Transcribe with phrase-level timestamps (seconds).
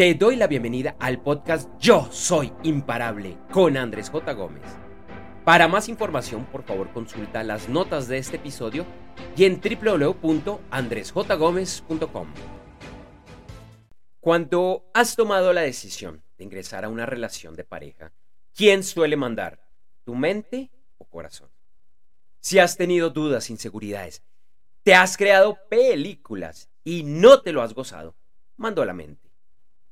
[0.00, 4.32] Te doy la bienvenida al podcast Yo Soy Imparable con Andrés J.
[4.32, 4.62] Gómez.
[5.44, 8.86] Para más información, por favor, consulta las notas de este episodio
[9.36, 12.28] y en www.andresjgomez.com.
[14.20, 18.10] Cuando has tomado la decisión de ingresar a una relación de pareja,
[18.54, 19.60] ¿quién suele mandar?
[20.04, 21.50] ¿Tu mente o corazón?
[22.40, 24.22] Si has tenido dudas, inseguridades,
[24.82, 28.14] te has creado películas y no te lo has gozado,
[28.56, 29.29] mando a la mente.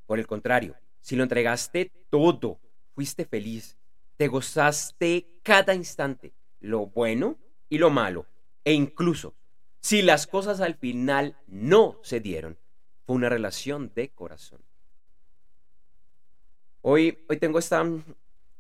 [0.09, 2.59] Por el contrario, si lo entregaste todo,
[2.95, 3.77] fuiste feliz,
[4.17, 7.37] te gozaste cada instante, lo bueno
[7.69, 8.25] y lo malo,
[8.65, 9.35] e incluso
[9.81, 12.57] si las cosas al final no se dieron,
[13.05, 14.63] fue una relación de corazón.
[16.81, 17.85] Hoy, hoy tengo esta,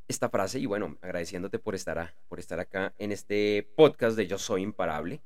[0.07, 4.37] esta frase y bueno, agradeciéndote por estar, por estar acá en este podcast de Yo
[4.37, 5.23] Soy Imparable,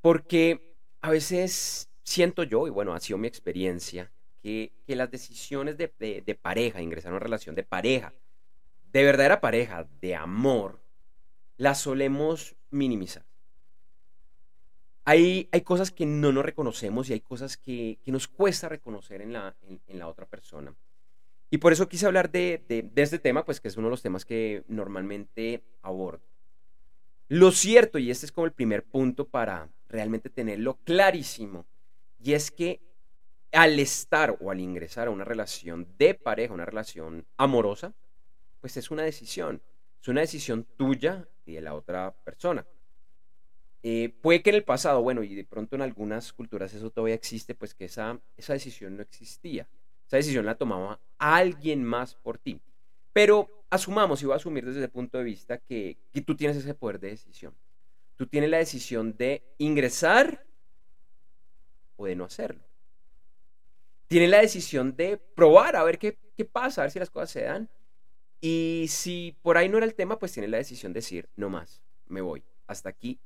[0.00, 4.10] porque a veces siento yo, y bueno, ha sido mi experiencia,
[4.46, 8.12] que, las decisiones de, pareja, ingresar a una relación de pareja,
[8.92, 10.80] de verdadera pareja, de amor,
[11.56, 13.24] las solemos minimizar.
[15.04, 19.32] Hay, hay cosas que no nos reconocemos y hay cosas que, nos cuesta reconocer en
[19.32, 19.56] la,
[19.88, 20.72] en, la otra persona.
[21.50, 24.02] Y por eso quise hablar de, de, este tema, pues que es uno de los
[24.02, 26.22] temas que normalmente abordo.
[27.26, 31.66] Lo cierto, y este es como el primer punto para realmente tenerlo clarísimo,
[32.22, 32.80] y es que
[33.52, 37.94] al estar o al ingresar a una relación de pareja, una relación amorosa,
[38.60, 39.62] pues es una decisión.
[40.00, 42.66] Es una decisión tuya y de la otra persona.
[43.82, 47.14] Eh, puede que en el pasado, bueno, y de pronto en algunas culturas eso todavía
[47.14, 49.68] existe, pues que esa, esa decisión no existía.
[50.06, 52.60] Esa decisión la tomaba alguien más por ti.
[53.12, 56.56] Pero asumamos, y voy a asumir desde ese punto de vista, que, que tú tienes
[56.56, 57.54] ese poder de decisión.
[58.16, 60.44] Tú tienes la decisión de ingresar
[61.96, 62.66] o de no hacerlo
[64.08, 67.42] tiene la decisión de probar a ver qué, pasa, a ver si las cosas se
[67.42, 67.68] dan.
[68.40, 71.48] Y si por ahí no era el tema, pues tiene la decisión de decir, no
[71.48, 73.18] más, me voy, hasta aquí.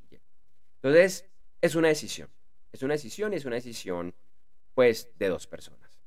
[0.77, 1.27] Entonces,
[1.61, 2.31] es una decisión.
[2.73, 4.15] Es una decisión y es una decisión,
[4.75, 6.01] pues, de dos personas.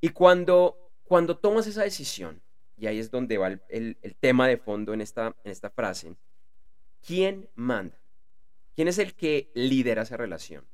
[0.00, 2.40] Y cuando, cuando tomas esa decisión,
[2.76, 6.14] y ahí es donde va el, el tema de fondo en esta, en esta frase,
[7.04, 7.98] ¿quién manda?
[8.76, 10.66] ¿Quién es el que lidera esa relación?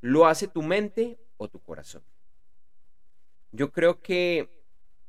[0.00, 2.02] ¿Lo hace tu mente o tu corazón?
[3.50, 4.48] Yo creo que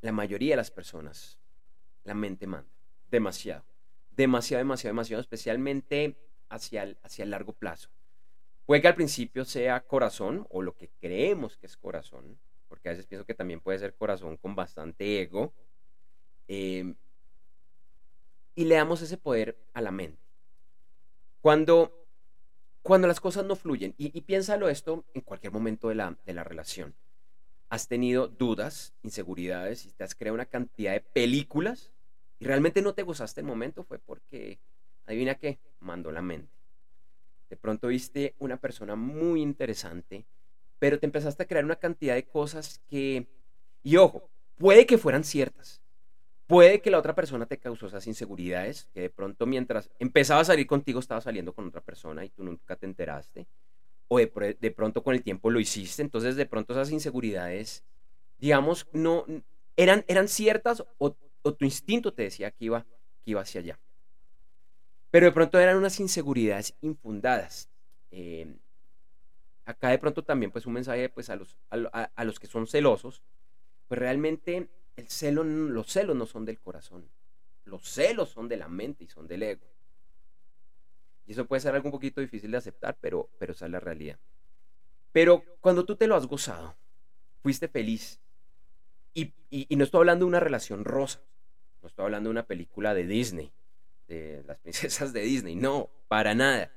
[0.01, 1.37] la mayoría de las personas,
[2.03, 2.69] la mente manda,
[3.11, 3.65] demasiado,
[4.11, 6.15] demasiado, demasiado, demasiado, especialmente
[6.47, 7.89] hacia el, hacia el largo plazo.
[8.65, 12.91] Puede que al principio sea corazón o lo que creemos que es corazón, porque a
[12.91, 15.53] veces pienso que también puede ser corazón con bastante ego,
[16.47, 16.95] em,
[18.55, 20.21] y le damos ese poder a la mente.
[21.41, 22.05] Cuando,
[22.81, 26.33] cuando las cosas no fluyen, y, y piénsalo esto en cualquier momento de la, de
[26.33, 26.93] la relación,
[27.69, 31.91] has tenido dudas, inseguridades y te has creado una cantidad de películas
[32.39, 34.59] y realmente no te gozaste el momento, fue porque,
[35.05, 36.51] adivina qué, mandó la mente.
[37.49, 40.25] De pronto viste una persona muy interesante,
[40.79, 43.27] pero te empezaste a crear una cantidad de cosas que,
[43.83, 45.81] y ojo, puede que fueran ciertas.
[46.47, 50.45] Puede que la otra persona te causó esas inseguridades, que de pronto mientras empezaba a
[50.45, 53.45] salir contigo estaba saliendo con otra persona y tú nunca te enteraste
[54.09, 57.83] o de, pronto con el tiempo lo hiciste, entonces de pronto esas inseguridades,
[58.39, 59.25] digamos, no
[59.77, 61.15] eran, eran ciertas o,
[61.53, 62.83] tu instinto te decía que iba,
[63.23, 63.79] que iba hacia allá.
[65.11, 67.69] Pero de pronto eran unas inseguridades infundadas.
[68.11, 68.57] Eh,
[69.65, 73.21] acá de pronto también pues un mensaje pues a los, a, los que son celosos,
[73.87, 77.07] pues realmente el celo, los celos no son del corazón,
[77.65, 79.67] los celos son de la mente y son del ego.
[81.29, 83.79] Y eso puede ser algo un poquito difícil de aceptar, pero, pero esa es la
[83.79, 84.17] realidad.
[85.11, 86.75] Pero cuando tú te lo has gozado,
[87.43, 88.19] fuiste feliz,
[89.13, 89.31] y,
[89.75, 91.21] no estoy hablando de una relación rosa,
[91.83, 93.51] no estoy hablando de una película de Disney,
[94.07, 96.71] de las princesas de Disney, no, para nada,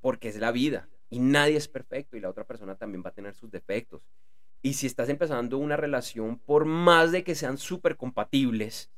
[0.00, 3.14] porque es la vida y nadie es perfecto y la otra persona también va a
[3.14, 4.00] tener sus defectos.
[4.62, 8.90] Y si estás empezando una relación, por más de que sean súper compatibles,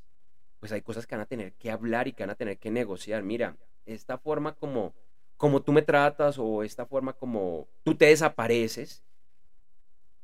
[0.61, 2.71] pues hay cosas que van a tener que hablar y que van a tener que
[2.71, 3.25] negociar.
[3.25, 3.57] Mira,
[3.87, 4.95] esta forma como,
[5.37, 9.03] como tú me tratas o esta forma como tú te desapareces,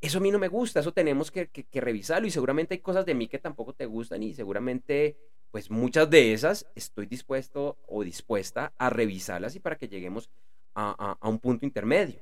[0.01, 3.15] eso a mí no me gusta, eso tenemos que, revisarlo y seguramente hay cosas de
[3.15, 5.17] mí que tampoco te gustan y seguramente
[5.51, 10.29] pues muchas de esas estoy dispuesto o dispuesta a revisarlas y para que lleguemos
[10.75, 12.21] a, a un punto intermedio.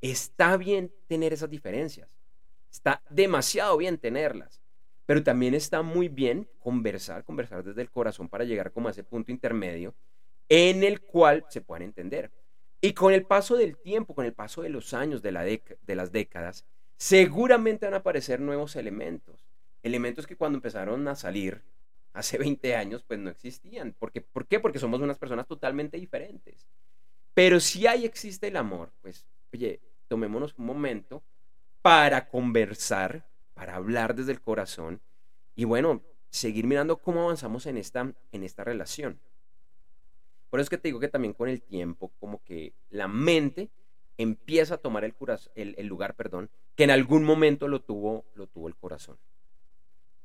[0.00, 2.08] Está bien tener esas diferencias,
[2.70, 4.60] está demasiado bien tenerlas,
[5.04, 9.04] pero también está muy bien conversar, conversar desde el corazón para llegar como a ese
[9.04, 9.94] punto intermedio
[10.50, 12.30] en el cual se puedan entender.
[12.82, 15.94] Y con el paso del tiempo, con el paso de los años, de, la de
[15.94, 16.66] las décadas,
[16.98, 19.46] seguramente van a aparecer nuevos elementos.
[19.82, 21.62] Elementos que cuando empezaron a salir
[22.12, 23.94] hace 20 años, pues no existían.
[23.98, 24.60] Porque, ¿Por qué?
[24.60, 26.66] Porque somos unas personas totalmente diferentes.
[27.32, 31.22] Pero si ahí existe el amor, pues, oye, tomémonos un momento
[31.80, 33.24] para conversar,
[33.54, 35.00] para hablar desde el corazón
[35.54, 39.20] y bueno, seguir mirando cómo avanzamos en esta, en esta relación.
[40.50, 43.70] Por eso es que te digo que también con el tiempo, como que la mente
[44.18, 48.76] empieza a tomar el, lugar, perdón, que en algún momento lo tuvo, lo tuvo el
[48.76, 49.16] corazón.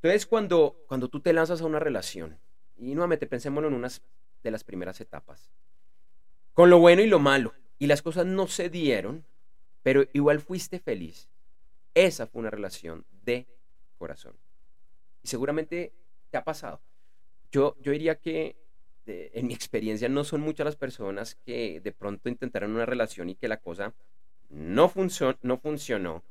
[0.02, 2.38] Entonces, cuando, cuando tú te lanzas a una relación,
[2.78, 4.02] y nuevamente pensémoslo en unas
[4.44, 5.50] de las primeras etapas,
[6.54, 9.24] con lo bueno y lo malo, y las cosas no se dieron,
[9.84, 11.30] pero igual fuiste feliz.
[11.94, 13.48] Esa fue una relación de
[13.98, 14.36] corazón.
[15.22, 15.94] Y seguramente
[16.32, 16.82] te ha pasado.
[17.52, 18.58] Yo, yo diría que
[19.06, 23.36] en mi experiencia no son muchas las personas que de pronto intentaron una relación y
[23.36, 23.94] que la cosa
[24.50, 26.24] no, funcionó, no funcionó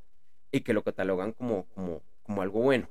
[0.51, 2.89] y que lo catalogan como, como, como algo bueno.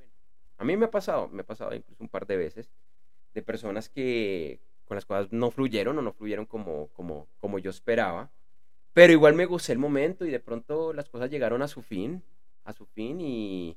[0.58, 2.70] A mí me ha pasado, me ha pasado incluso un par de veces
[3.34, 7.70] de personas que con las cosas no fluyeron o no fluyeron como, como, como yo
[7.70, 8.30] esperaba,
[8.94, 12.22] pero igual me gocé el momento y de pronto las cosas llegaron a su fin,
[12.64, 13.76] a su fin y,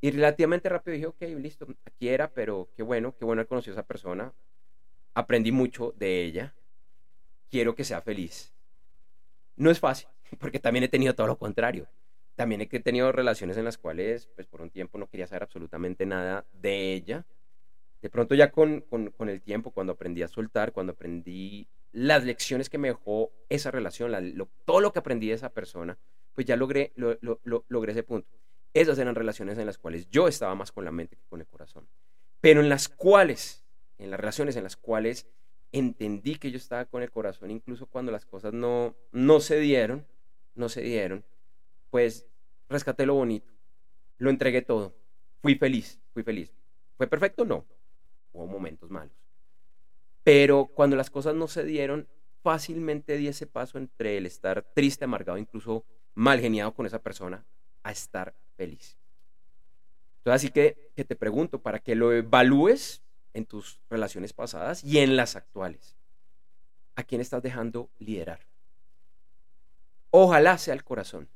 [0.00, 3.74] y relativamente rápido dije, ok, listo, aquí era, pero qué bueno, qué bueno haber conocido
[3.74, 4.32] a esa persona,
[5.14, 6.54] aprendí mucho de ella,
[7.50, 8.52] quiero que sea feliz.
[9.56, 11.88] No es fácil, porque también he tenido todo lo contrario.
[12.34, 16.06] También he tenido relaciones en las cuales, pues por un tiempo no quería saber absolutamente
[16.06, 17.26] nada de ella.
[18.00, 22.70] De pronto ya con, con, el tiempo, cuando aprendí a soltar, cuando aprendí las lecciones
[22.70, 24.12] que me dejó esa relación,
[24.64, 25.98] todo lo que aprendí de esa persona,
[26.34, 27.18] pues ya logré, lo,
[27.68, 28.28] logré ese punto.
[28.74, 31.46] Esas eran relaciones en las cuales yo estaba más con la mente que con el
[31.46, 31.86] corazón.
[32.40, 33.61] Pero en las cuales
[34.02, 35.26] en las relaciones en las cuales
[35.70, 40.06] entendí que yo estaba con el corazón, incluso cuando las cosas no, no se dieron,
[40.54, 41.24] no se dieron,
[41.90, 42.26] pues
[42.68, 43.50] rescaté lo bonito,
[44.18, 44.94] lo entregué todo,
[45.40, 46.52] fui feliz, fui feliz.
[46.96, 47.44] ¿Fue perfecto?
[47.44, 47.64] No,
[48.32, 49.12] hubo momentos malos.
[50.22, 52.06] Pero cuando las cosas no se dieron,
[52.42, 55.84] fácilmente di ese paso entre el estar triste, amargado, incluso
[56.14, 57.44] mal geniado con esa persona,
[57.82, 58.98] a estar feliz.
[60.18, 63.02] Entonces, así que, que te pregunto, para que lo evalúes,
[63.34, 65.96] en tus relaciones pasadas y en las actuales.
[66.94, 68.40] ¿A quién estás dejando liderar?
[70.10, 71.28] Ojalá sea el corazón,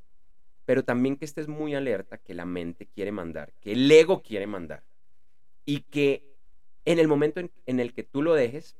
[0.66, 4.46] pero también que estés muy alerta que la mente quiere mandar, que el ego quiere
[4.46, 4.82] mandar
[5.64, 6.34] y que
[6.84, 8.76] en el momento en, el que tú lo dejes,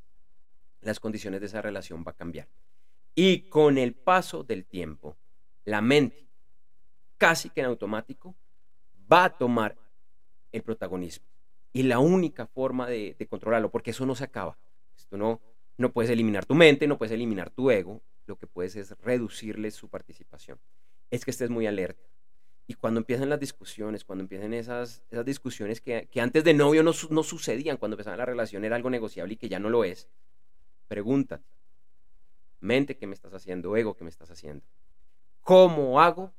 [0.83, 2.47] las condiciones de esa relación va a cambiar.
[3.15, 5.17] Y con el paso del tiempo,
[5.65, 6.27] la mente,
[7.17, 8.37] casi que en automático,
[9.11, 9.77] va a tomar
[10.53, 11.27] el protagonismo
[11.77, 14.57] y la única forma de, controlarlo, porque eso no se acaba.
[14.97, 15.43] Esto no,
[15.77, 19.71] no puedes eliminar tu mente, no puedes eliminar tu ego, lo que puedes es reducirle
[19.71, 20.59] su participación.
[21.11, 22.03] Es que estés muy alerta.
[22.67, 26.93] Y cuando empiezan las discusiones, cuando empiezan esas, esas discusiones que, antes de novio no,
[27.11, 30.09] no sucedían, cuando empezaba la relación era algo negociable y que ya no lo es,
[30.89, 31.45] pregúntate,
[32.61, 33.77] mente, ¿qué me estás haciendo?
[33.77, 34.65] Ego, ¿qué me estás haciendo?
[35.43, 36.33] ¿Cómo hago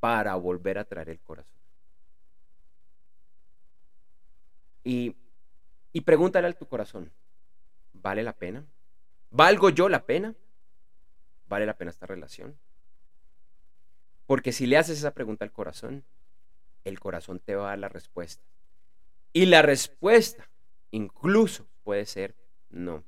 [0.00, 1.61] para volver a traer el corazón?
[4.84, 5.16] Y,
[5.92, 7.12] y pregúntale a tu corazón,
[7.92, 8.64] ¿vale la pena?
[9.30, 10.34] ¿Valgo yo la pena?
[11.48, 12.58] ¿Vale la pena esta relación?
[14.26, 16.04] Porque si le haces esa pregunta al corazón,
[16.84, 18.42] el corazón te va a dar la respuesta.
[19.32, 20.48] Y la respuesta
[20.90, 22.34] incluso puede ser
[22.70, 23.04] no.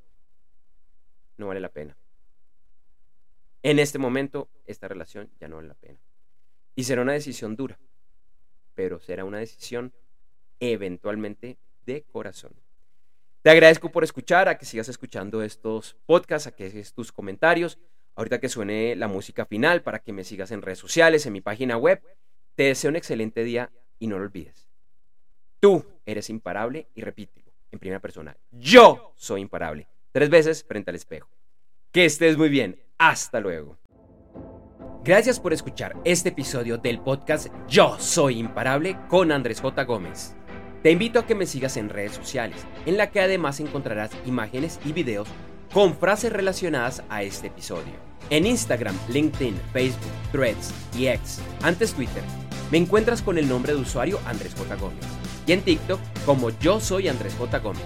[1.36, 1.96] No vale la pena.
[3.62, 5.98] En este momento, esta relación ya no vale la pena.
[6.76, 7.78] Y será una decisión dura,
[8.74, 9.92] pero será una decisión
[10.60, 12.52] eventualmente de corazón.
[13.42, 17.78] Te agradezco por escuchar, a que sigas escuchando estos podcasts, a que hagas tus comentarios.
[18.14, 21.40] Ahorita que suene la música final para que me sigas en redes sociales, en mi
[21.40, 22.00] página web.
[22.54, 24.68] Te deseo un excelente día y no lo olvides.
[25.60, 28.36] Tú eres imparable y repítelo en primera persona.
[28.50, 29.88] Yo soy imparable.
[30.12, 31.28] Tres veces frente al espejo.
[31.90, 32.80] Que estés muy bien.
[32.98, 33.78] Hasta luego.
[35.04, 39.84] Gracias por escuchar este episodio del podcast Yo Soy Imparable con Andrés J.
[39.84, 40.34] Gómez.
[40.84, 44.78] Te invito a que me sigas en redes sociales, en la que además encontrarás imágenes
[44.84, 45.26] y videos
[45.72, 47.94] con frases relacionadas a este episodio.
[48.28, 52.22] En Instagram, LinkedIn, Facebook, Threads y X, antes Twitter,
[52.70, 54.76] me encuentras con el nombre de usuario Andrés J.
[54.76, 55.06] Gómez
[55.46, 57.60] y en TikTok como yo soy Andrés J.
[57.60, 57.82] Gómez.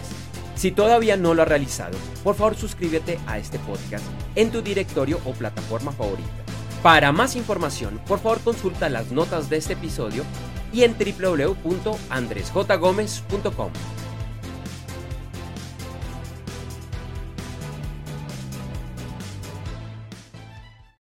[0.57, 5.21] Si todavía no lo has realizado, por favor suscríbete a este podcast en tu directorio
[5.25, 6.29] o plataforma favorita.
[6.83, 10.25] Para más información, por favor consulta las notas de este episodio
[10.73, 13.98] y en www.andresjgomez.com.